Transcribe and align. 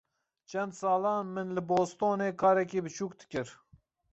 Çend 0.49 0.71
salan 0.77 1.25
min 1.35 1.47
li 1.55 1.61
Bostonê 1.69 2.29
karekî 2.41 2.79
biçûk 2.85 3.13
dikir. 3.19 3.47